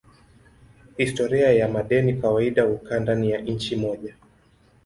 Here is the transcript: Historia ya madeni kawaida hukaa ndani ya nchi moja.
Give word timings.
Historia 0.97 1.51
ya 1.53 1.67
madeni 1.67 2.13
kawaida 2.13 2.63
hukaa 2.63 2.99
ndani 2.99 3.31
ya 3.31 3.41
nchi 3.41 3.75
moja. 3.75 4.15